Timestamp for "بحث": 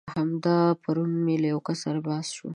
2.07-2.27